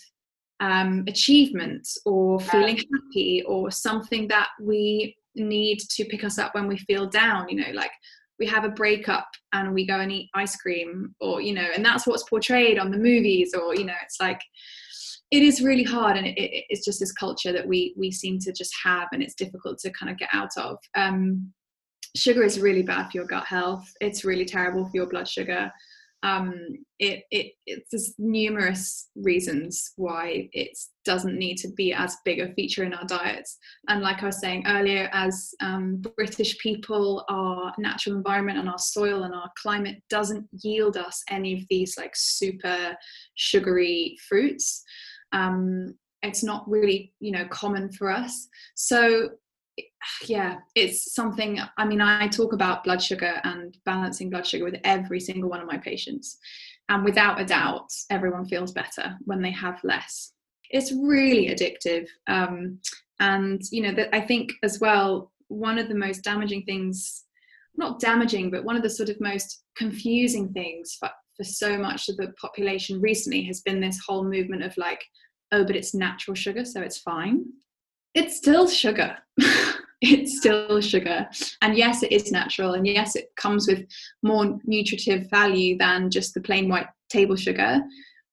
[0.59, 6.67] um, achievement or feeling happy or something that we need to pick us up when
[6.67, 7.91] we feel down you know like
[8.39, 11.85] we have a breakup and we go and eat ice cream or you know and
[11.85, 14.41] that's what's portrayed on the movies or you know it's like
[15.31, 18.39] it is really hard and it, it, it's just this culture that we we seem
[18.39, 21.51] to just have and it's difficult to kind of get out of um,
[22.15, 25.71] sugar is really bad for your gut health it's really terrible for your blood sugar
[26.21, 26.53] um,
[26.99, 32.53] it, it it's there's numerous reasons why it doesn't need to be as big a
[32.55, 33.57] feature in our diets.
[33.87, 38.77] And like I was saying earlier, as um, British people, our natural environment and our
[38.77, 42.97] soil and our climate doesn't yield us any of these like super
[43.35, 44.83] sugary fruits.
[45.31, 49.29] Um, it's not really you know common for us so
[50.25, 51.59] yeah, it's something.
[51.77, 55.61] I mean, I talk about blood sugar and balancing blood sugar with every single one
[55.61, 56.37] of my patients.
[56.89, 60.33] And without a doubt, everyone feels better when they have less.
[60.69, 62.07] It's really addictive.
[62.27, 62.79] Um,
[63.19, 67.25] and, you know, that I think as well, one of the most damaging things,
[67.75, 71.09] not damaging, but one of the sort of most confusing things for,
[71.39, 75.01] for so much of the population recently has been this whole movement of like,
[75.53, 77.45] oh, but it's natural sugar, so it's fine.
[78.13, 79.17] It's still sugar.
[80.01, 81.29] it's still sugar.
[81.61, 82.73] And yes, it is natural.
[82.73, 83.87] And yes, it comes with
[84.21, 87.79] more nutritive value than just the plain white table sugar.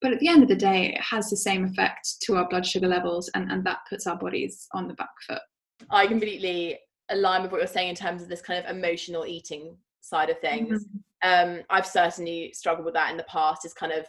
[0.03, 2.67] But at the end of the day, it has the same effect to our blood
[2.67, 5.43] sugar levels, and, and that puts our bodies on the back foot.
[5.91, 9.77] I completely align with what you're saying in terms of this kind of emotional eating
[10.09, 10.85] side of things.
[10.85, 11.51] Mm-hmm.
[11.59, 14.07] Um, I've certainly struggled with that in the past, is kind of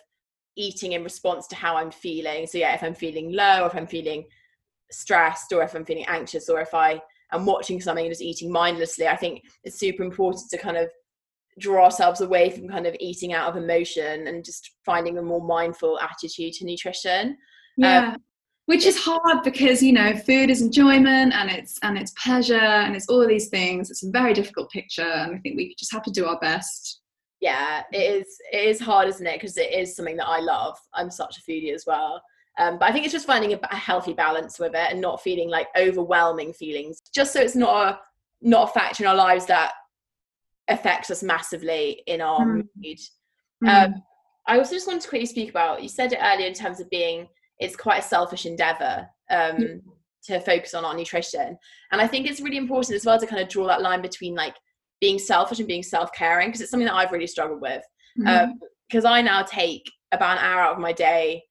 [0.55, 2.47] eating in response to how I'm feeling.
[2.47, 4.25] So, yeah, if I'm feeling low, or if I'm feeling
[4.91, 7.01] stressed, or if I'm feeling anxious, or if I
[7.33, 9.07] am watching something and just eating mindlessly.
[9.07, 10.89] I think it's super important to kind of
[11.59, 15.41] draw ourselves away from kind of eating out of emotion and just finding a more
[15.41, 17.37] mindful attitude to nutrition.
[17.77, 18.13] Yeah.
[18.13, 18.17] Um,
[18.67, 22.95] which is hard because you know food is enjoyment and it's and it's pleasure and
[22.95, 25.91] it's all of these things it's a very difficult picture and i think we just
[25.91, 27.01] have to do our best
[27.41, 30.77] yeah it is it is hard isn't it because it is something that i love
[30.93, 32.21] i'm such a foodie as well
[32.59, 35.21] um, but I think it's just finding a, a, healthy balance with it and not
[35.21, 37.99] feeling like overwhelming feelings, just so it's not a
[38.41, 39.73] not a factor in our lives that
[40.67, 42.67] affects us massively in our mm.
[42.75, 42.97] mood.
[43.63, 43.85] Mm.
[43.85, 44.03] Um,
[44.47, 46.89] I also just wanted to quickly speak about you said it earlier in terms of
[46.89, 47.27] being
[47.59, 49.81] it's quite a selfish endeavor um, mm.
[50.25, 51.57] to focus on our nutrition,
[51.91, 54.35] and I think it's really important as well to kind of draw that line between
[54.35, 54.55] like
[54.99, 57.83] being selfish and being self-caring because it's something that I've really struggled with
[58.15, 59.05] because mm-hmm.
[59.05, 61.43] um, I now take about an hour out of my day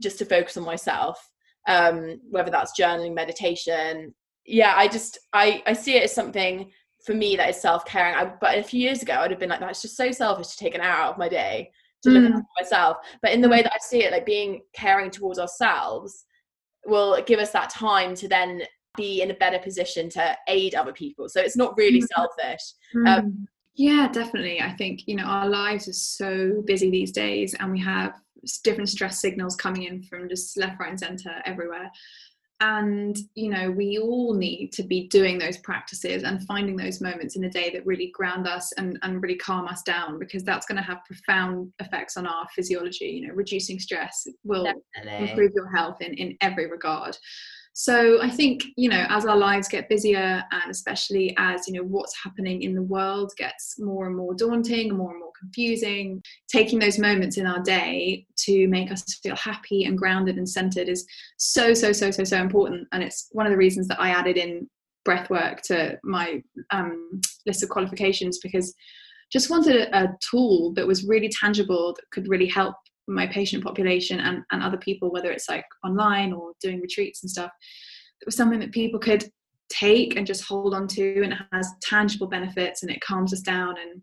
[0.00, 1.28] just to focus on myself
[1.68, 6.70] um, whether that's journaling meditation yeah i just i i see it as something
[7.06, 9.82] for me that is self-caring but a few years ago i'd have been like that's
[9.82, 11.70] just so selfish to take an hour out of my day
[12.02, 12.30] to mm.
[12.30, 16.24] after myself but in the way that i see it like being caring towards ourselves
[16.84, 18.62] will give us that time to then
[18.96, 22.06] be in a better position to aid other people so it's not really mm.
[22.14, 22.62] selfish
[22.94, 23.08] mm.
[23.08, 27.72] Um, yeah definitely i think you know our lives are so busy these days and
[27.72, 28.14] we have
[28.64, 31.90] different stress signals coming in from just left, right, and center everywhere.
[32.64, 37.34] And, you know, we all need to be doing those practices and finding those moments
[37.34, 40.64] in the day that really ground us and, and really calm us down because that's
[40.64, 43.06] going to have profound effects on our physiology.
[43.06, 44.62] You know, reducing stress will
[44.94, 45.30] Definitely.
[45.30, 47.18] improve your health in, in every regard.
[47.74, 51.82] So I think, you know, as our lives get busier and especially as, you know,
[51.82, 56.78] what's happening in the world gets more and more daunting, more and more confusing, taking
[56.78, 61.06] those moments in our day to make us feel happy and grounded and centered is
[61.38, 62.86] so, so, so, so, so important.
[62.92, 64.68] And it's one of the reasons that I added in
[65.04, 68.74] breath work to my um, list of qualifications because
[69.32, 72.74] just wanted a, a tool that was really tangible that could really help
[73.14, 77.30] my patient population and, and other people, whether it's like online or doing retreats and
[77.30, 77.50] stuff,
[78.20, 79.24] it was something that people could
[79.68, 83.40] take and just hold on to and it has tangible benefits and it calms us
[83.40, 83.74] down.
[83.80, 84.02] And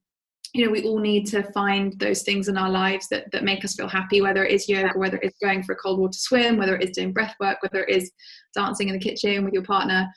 [0.53, 3.63] you know we all need to find those things in our lives that, that make
[3.63, 6.57] us feel happy whether it is yoga whether it's going for a cold water swim
[6.57, 8.11] whether it is doing breath work whether it is
[8.55, 10.07] dancing in the kitchen with your partner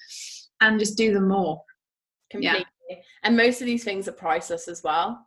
[0.62, 1.60] and just do them more.
[2.30, 2.64] Completely.
[2.88, 2.96] Yeah.
[3.24, 5.26] and most of these things are priceless as well.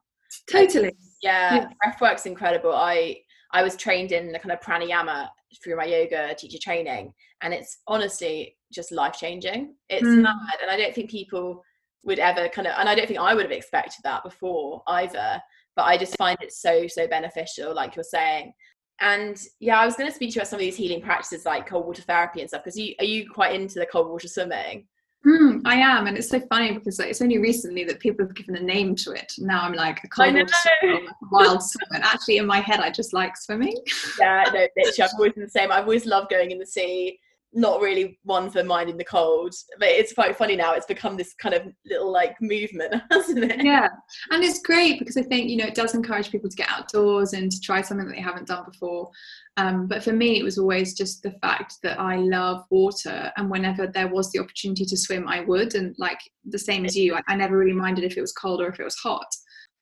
[0.49, 0.95] Totally.
[1.21, 1.67] Yeah, yeah.
[1.83, 2.73] breath work's incredible.
[2.73, 3.17] I
[3.53, 5.29] I was trained in the kind of pranayama
[5.63, 9.75] through my yoga teacher training, and it's honestly just life changing.
[9.89, 10.21] It's mm.
[10.21, 11.63] mad, and I don't think people
[12.03, 15.41] would ever kind of, and I don't think I would have expected that before either.
[15.75, 18.53] But I just find it so so beneficial, like you're saying.
[19.01, 21.45] And yeah, I was going to speak to you about some of these healing practices
[21.45, 22.63] like cold water therapy and stuff.
[22.63, 24.87] Because you are you quite into the cold water swimming?
[25.25, 28.35] Mm, I am, and it's so funny because like, it's only recently that people have
[28.35, 29.33] given a name to it.
[29.39, 31.87] Now I'm like a cold water wild swim.
[31.91, 33.75] And actually, in my head, I just like swimming.
[34.19, 35.71] yeah, no, literally, I've always been the same.
[35.71, 37.19] I've always loved going in the sea.
[37.57, 40.73] Not really one for minding the cold, but it's quite funny now.
[40.73, 43.63] It's become this kind of little like movement, hasn't it?
[43.63, 43.87] Yeah,
[44.31, 47.31] and it's great because I think you know it does encourage people to get outdoors
[47.31, 49.09] and to try something that they haven't done before.
[49.57, 53.49] Um, but for me, it was always just the fact that I love water, and
[53.49, 55.75] whenever there was the opportunity to swim, I would.
[55.75, 58.61] And like the same as you, I, I never really minded if it was cold
[58.61, 59.31] or if it was hot.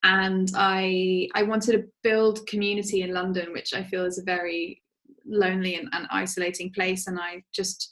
[0.04, 4.83] and I I wanted to build community in London, which I feel is a very
[5.26, 7.08] lonely and, and isolating place.
[7.08, 7.92] And I just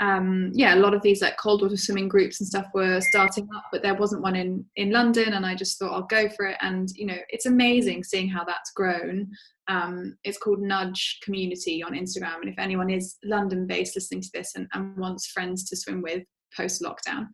[0.00, 3.48] um, yeah, a lot of these like cold water swimming groups and stuff were starting
[3.54, 6.46] up, but there wasn't one in in London, and I just thought I'll go for
[6.46, 6.56] it.
[6.60, 9.30] And you know, it's amazing seeing how that's grown.
[9.68, 14.30] Um, it's called Nudge Community on Instagram, and if anyone is London based listening to
[14.34, 16.24] this and, and wants friends to swim with
[16.56, 17.28] post lockdown,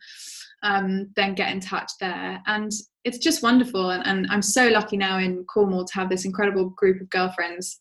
[0.62, 2.42] um, then get in touch there.
[2.46, 2.70] And
[3.04, 6.68] it's just wonderful, and, and I'm so lucky now in Cornwall to have this incredible
[6.76, 7.80] group of girlfriends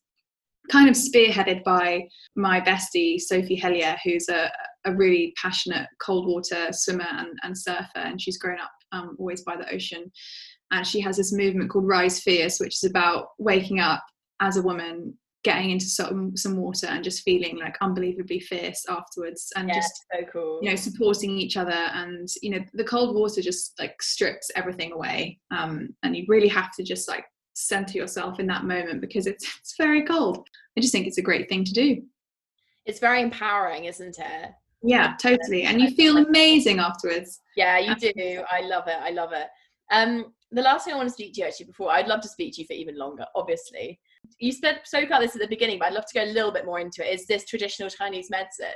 [0.70, 4.52] kind of spearheaded by my bestie Sophie Hellier, who's a,
[4.86, 9.44] a really passionate cold water swimmer and, and surfer, and she's grown up um, always
[9.44, 10.12] by the ocean.
[10.72, 14.04] And she has this movement called Rise Fierce, which is about waking up
[14.40, 19.52] as a woman, getting into some some water, and just feeling like unbelievably fierce afterwards,
[19.56, 20.60] and Yeah, just so cool.
[20.62, 21.72] you know supporting each other.
[21.72, 26.50] And you know the cold water just like strips everything away, um, and you really
[26.50, 27.26] have to just like
[27.60, 30.48] center yourself in that moment because it's it's very cold.
[30.78, 32.02] I just think it's a great thing to do.
[32.86, 34.52] It's very empowering, isn't it?
[34.82, 35.64] Yeah, totally.
[35.64, 37.42] And you feel amazing afterwards.
[37.56, 38.44] Yeah, you do.
[38.50, 38.96] I love it.
[39.00, 39.48] I love it.
[39.92, 42.30] Um, the last thing I want to speak to you actually before I'd love to
[42.30, 44.00] speak to you for even longer, obviously.
[44.40, 46.66] You spoke about this at the beginning, but I'd love to go a little bit
[46.66, 47.14] more into it.
[47.14, 48.68] Is this traditional Chinese medicine?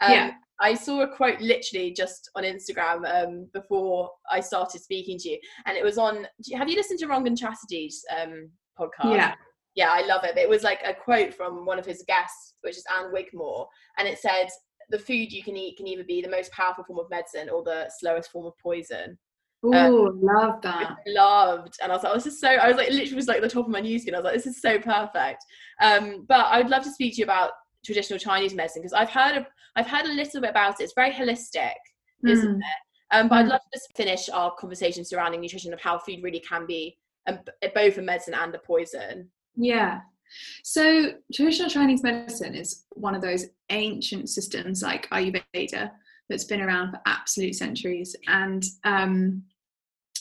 [0.00, 0.30] Um, Yeah.
[0.62, 5.38] I saw a quote literally just on Instagram um, before I started speaking to you,
[5.66, 6.26] and it was on.
[6.54, 9.16] Have you listened to Rangan Chatterjee's um, podcast?
[9.16, 9.34] Yeah.
[9.74, 10.36] yeah, I love it.
[10.36, 14.06] It was like a quote from one of his guests, which is Ann Wigmore, and
[14.06, 14.48] it said,
[14.90, 17.62] "The food you can eat can either be the most powerful form of medicine or
[17.62, 19.16] the slowest form of poison."
[19.62, 20.96] Oh, Uh, love that.
[21.06, 23.42] loved and i was like oh, this is so i was like literally was like
[23.42, 25.44] the top of my news feed i was like this is so perfect
[25.82, 27.50] um but i would love to speak to you about
[27.84, 30.92] traditional chinese medicine because i've heard of i've heard a little bit about it it's
[30.94, 31.72] very holistic
[32.26, 32.58] isn't Mm.
[32.58, 33.50] it um but i'd Mm.
[33.50, 37.38] love to just finish our conversation surrounding nutrition of how food really can be um,
[37.74, 40.00] both a medicine and a poison Yeah.
[40.62, 45.90] So traditional Chinese medicine is one of those ancient systems like Ayurveda
[46.28, 48.14] that's been around for absolute centuries.
[48.28, 49.42] And um,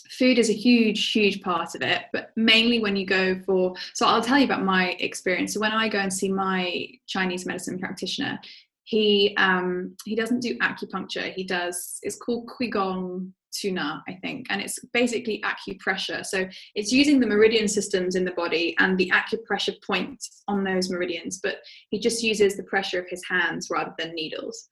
[0.10, 3.76] food is a huge, huge part of it, but mainly when you go for.
[3.94, 5.54] So I'll tell you about my experience.
[5.54, 8.40] So when I go and see my Chinese medicine practitioner,
[8.84, 11.32] he um, he doesn't do acupuncture.
[11.34, 12.00] He does.
[12.02, 16.26] It's called Qigong Tui Na, I think, and it's basically acupressure.
[16.26, 20.90] So it's using the meridian systems in the body and the acupressure points on those
[20.90, 21.58] meridians, but
[21.90, 24.68] he just uses the pressure of his hands rather than needles.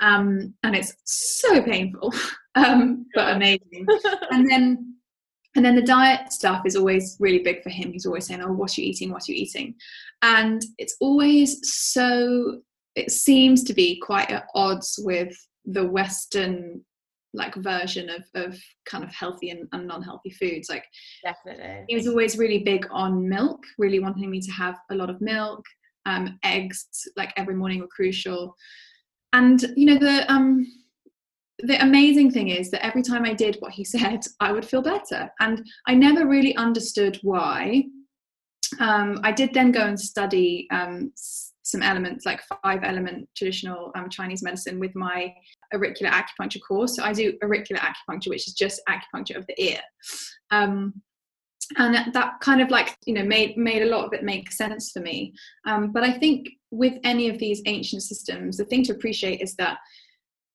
[0.00, 2.12] Um, and it's so painful,
[2.54, 3.86] um, but amazing.
[4.30, 4.94] and then
[5.54, 7.92] and then the diet stuff is always really big for him.
[7.92, 9.10] He's always saying, "Oh, what are you eating?
[9.10, 9.74] What are you eating?"
[10.22, 12.62] And it's always so.
[12.94, 15.34] It seems to be quite at odds with
[15.64, 16.84] the Western
[17.34, 20.68] like version of of kind of healthy and, and non-healthy foods.
[20.68, 20.84] Like
[21.24, 25.10] definitely he was always really big on milk, really wanting me to have a lot
[25.10, 25.64] of milk.
[26.04, 28.56] Um, eggs, like every morning, were crucial.
[29.32, 30.66] And you know the um,
[31.62, 34.82] the amazing thing is that every time I did what he said, I would feel
[34.82, 35.30] better.
[35.40, 37.84] And I never really understood why.
[38.80, 41.12] Um, I did then go and study um,
[41.62, 45.32] some elements, like five element traditional um, Chinese medicine, with my
[45.74, 46.96] auricular acupuncture course.
[46.96, 49.80] So I do auricular acupuncture, which is just acupuncture of the ear.
[50.50, 51.02] Um,
[51.78, 54.50] and that- that kind of like you know made made a lot of it make
[54.52, 55.32] sense for me
[55.66, 59.54] um, but i think with any of these ancient systems the thing to appreciate is
[59.56, 59.78] that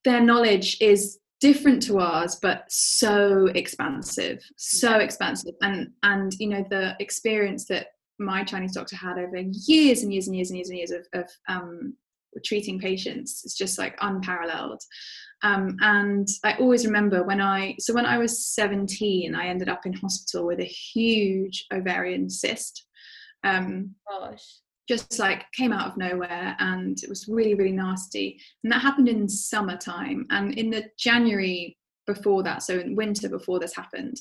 [0.03, 6.65] their knowledge is different to ours but so expansive so expansive and and you know
[6.69, 7.87] the experience that
[8.19, 11.05] my chinese doctor had over years and years and years and years and years of,
[11.13, 11.93] of um,
[12.43, 14.81] treating patients is just like unparalleled
[15.43, 19.85] um, and I always remember when I, so when I was 17, I ended up
[19.85, 22.85] in hospital with a huge ovarian cyst.
[23.43, 24.43] Um, gosh
[24.87, 28.39] just like came out of nowhere and it was really, really nasty.
[28.63, 30.25] And that happened in summertime.
[30.29, 34.15] And in the January before that, so in winter before this happened,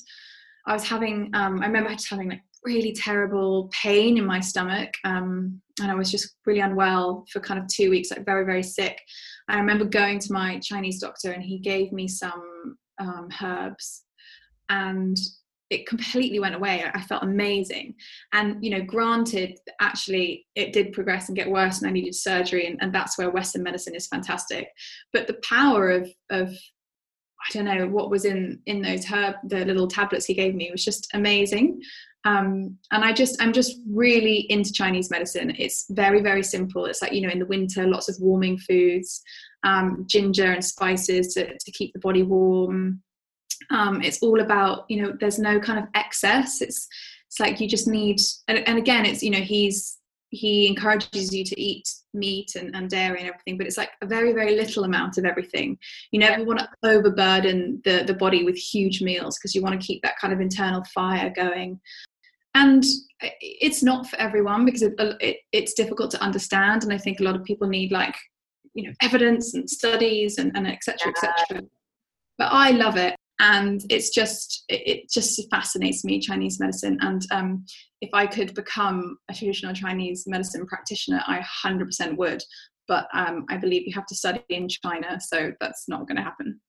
[0.65, 4.93] I was having, um, I remember just having like really terrible pain in my stomach.
[5.05, 8.63] Um, and I was just really unwell for kind of two weeks, like very, very
[8.63, 8.99] sick.
[9.47, 14.03] I remember going to my Chinese doctor and he gave me some um, herbs
[14.69, 15.17] and
[15.69, 16.83] it completely went away.
[16.93, 17.95] I felt amazing.
[18.33, 22.67] And, you know, granted, actually, it did progress and get worse and I needed surgery.
[22.67, 24.69] And, and that's where Western medicine is fantastic.
[25.11, 29.63] But the power of, of, I don't know what was in in those herb the
[29.63, 31.81] little tablets he gave me was just amazing
[32.27, 35.53] um, and I just I'm just really into Chinese medicine.
[35.57, 36.85] It's very very simple.
[36.85, 39.21] It's like you know in the winter lots of warming foods,
[39.63, 43.01] um, ginger and spices to to keep the body warm.
[43.69, 46.61] Um, it's all about you know there's no kind of excess.
[46.61, 46.89] It's
[47.27, 48.17] it's like you just need
[48.49, 49.97] and, and again it's you know he's
[50.29, 54.05] he encourages you to eat meat and, and dairy and everything, but it's like a
[54.05, 55.77] very, very little amount of everything.
[56.11, 59.85] You never want to overburden the, the body with huge meals because you want to
[59.85, 61.79] keep that kind of internal fire going.
[62.57, 62.83] And
[63.39, 66.83] it's not for everyone because it, it, it's difficult to understand.
[66.83, 68.15] And I think a lot of people need like,
[68.73, 71.61] you know, evidence and studies and, and etc cetera, et cetera.
[72.39, 73.15] But I love it.
[73.39, 76.97] And it's just it just fascinates me chinese medicine.
[77.01, 77.65] And um,
[78.01, 82.41] if i could become a traditional chinese medicine practitioner i 100% would.
[82.87, 86.23] But um, i believe you have to study in china so that's not going to
[86.23, 86.59] happen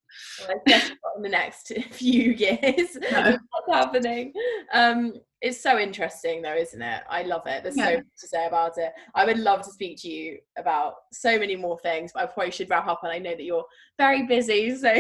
[0.47, 0.83] well,
[1.16, 2.97] in the next few years.
[3.11, 3.39] No.
[3.51, 4.33] what's happening?
[4.73, 7.03] Um, it's so interesting though isn't it?
[7.09, 7.62] I love it.
[7.62, 7.85] There's yeah.
[7.85, 8.93] so much to say about it.
[9.14, 12.51] I would love to speak to you about so many more things but i probably
[12.51, 13.64] should wrap up and i know that you're
[13.99, 14.93] very busy so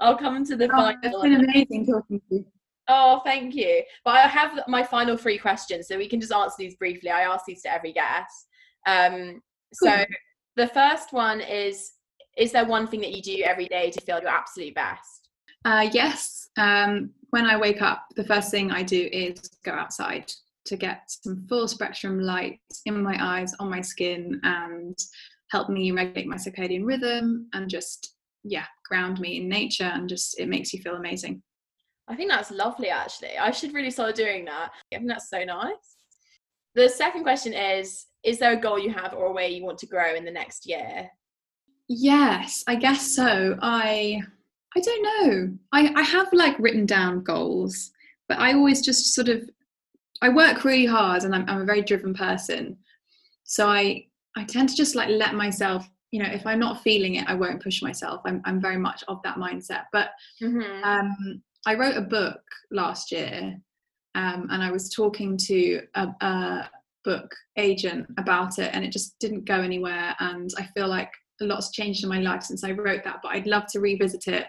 [0.00, 2.46] i'll come to the oh, final it's been amazing talking to you.
[2.88, 3.82] Oh thank you.
[4.04, 7.10] But i have my final three questions so we can just answer these briefly.
[7.10, 8.48] I ask these to every guest.
[8.86, 9.40] Um,
[9.72, 10.06] so cool.
[10.56, 11.92] the first one is
[12.36, 15.28] is there one thing that you do every day to feel your absolute best
[15.64, 20.32] uh, yes um, when I wake up, the first thing I do is go outside
[20.66, 24.98] to get some full spectrum light in my eyes, on my skin, and
[25.50, 28.14] help me regulate my circadian rhythm and just,
[28.44, 29.90] yeah, ground me in nature.
[29.92, 31.42] And just, it makes you feel amazing.
[32.08, 33.38] I think that's lovely, actually.
[33.38, 34.70] I should really start doing that.
[34.92, 35.96] I think that's so nice.
[36.74, 39.78] The second question is Is there a goal you have or a way you want
[39.78, 41.08] to grow in the next year?
[41.92, 43.58] Yes, I guess so.
[43.60, 44.22] I
[44.76, 45.58] I don't know.
[45.72, 47.90] I, I have like written down goals,
[48.28, 49.50] but I always just sort of
[50.22, 52.76] I work really hard and I'm, I'm a very driven person.
[53.42, 57.16] So I I tend to just like let myself, you know, if I'm not feeling
[57.16, 58.20] it, I won't push myself.
[58.24, 59.86] I'm I'm very much of that mindset.
[59.92, 60.10] But
[60.40, 60.84] mm-hmm.
[60.84, 63.60] um, I wrote a book last year,
[64.14, 66.70] um, and I was talking to a, a
[67.02, 70.14] book agent about it, and it just didn't go anywhere.
[70.20, 71.10] And I feel like
[71.40, 74.28] a lot's changed in my life since I wrote that, but I'd love to revisit
[74.28, 74.46] it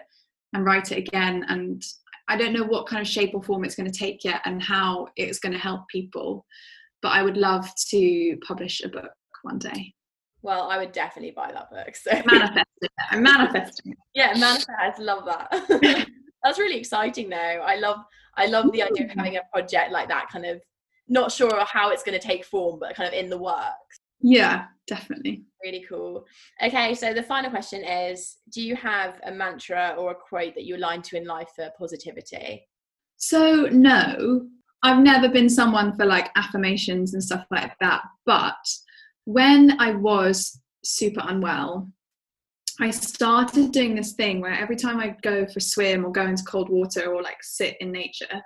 [0.52, 1.44] and write it again.
[1.48, 1.82] And
[2.28, 4.62] I don't know what kind of shape or form it's going to take yet and
[4.62, 6.44] how it's going to help people.
[7.00, 9.12] But I would love to publish a book
[9.42, 9.94] one day.
[10.42, 11.94] Well, I would definitely buy that book.
[11.96, 12.64] So manifesting
[13.10, 13.94] I'm manifesting.
[14.14, 14.98] yeah, manifest.
[14.98, 16.08] Love that.
[16.44, 17.36] That's really exciting though.
[17.36, 17.98] I love
[18.36, 20.60] I love the idea of having a project like that kind of
[21.08, 24.00] not sure how it's going to take form, but kind of in the works.
[24.22, 25.44] Yeah, definitely.
[25.62, 26.24] Really cool.
[26.62, 30.64] Okay, so the final question is Do you have a mantra or a quote that
[30.64, 32.68] you align to in life for positivity?
[33.16, 34.48] So, no,
[34.82, 38.02] I've never been someone for like affirmations and stuff like that.
[38.26, 38.56] But
[39.24, 41.88] when I was super unwell,
[42.80, 46.26] I started doing this thing where every time I go for a swim or go
[46.26, 48.42] into cold water or like sit in nature,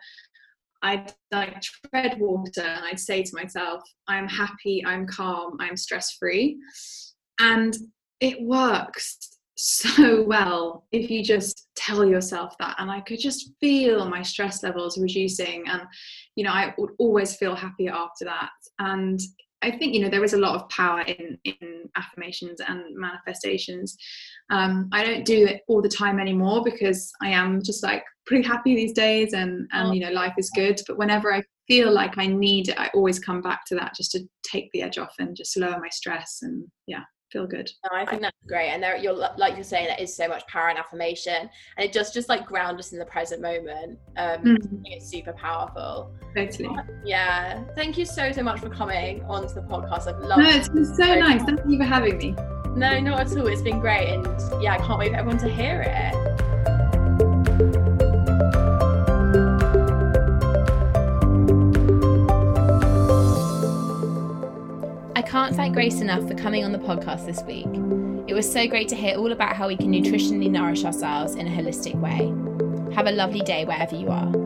[0.83, 6.13] I'd like tread water and I'd say to myself, I'm happy, I'm calm, I'm stress
[6.13, 6.59] free.
[7.41, 7.77] And
[8.21, 9.19] it works
[9.57, 12.77] so well if you just tell yourself that.
[12.79, 15.65] And I could just feel my stress levels reducing.
[15.69, 15.83] And,
[16.35, 18.51] you know, I would always feel happier after that.
[18.79, 19.21] And
[19.63, 23.97] I think you know there is a lot of power in in affirmations and manifestations.
[24.51, 28.47] Um, I don't do it all the time anymore because I am just like pretty
[28.47, 30.81] happy these days, and and you know life is good.
[30.87, 34.13] But whenever I feel like I need it, I always come back to that just
[34.13, 37.03] to take the edge off and just lower my stress and yeah
[37.37, 37.71] feel good.
[37.85, 38.69] No, I think that's great.
[38.71, 41.93] And there, you're like you're saying, there is so much power in affirmation, and it
[41.93, 43.99] just just like ground us in the present moment.
[44.17, 44.81] Um, mm.
[44.85, 46.15] It's super powerful.
[46.35, 46.71] Totally.
[47.05, 47.65] Yeah.
[47.75, 50.07] Thank you so so much for coming onto the podcast.
[50.07, 50.43] I've loved.
[50.43, 51.43] No, it's been so nice.
[51.43, 52.37] Thank you for having me.
[52.77, 53.47] No, not at all.
[53.47, 54.27] It's been great, and
[54.63, 56.15] yeah, I can't wait for everyone to hear it.
[65.17, 67.65] I can't thank Grace enough for coming on the podcast this week.
[68.29, 71.47] It was so great to hear all about how we can nutritionally nourish ourselves in
[71.47, 72.31] a holistic way.
[72.95, 74.46] Have a lovely day wherever you are.